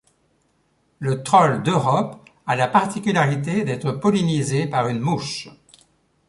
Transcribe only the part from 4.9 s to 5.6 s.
mouche.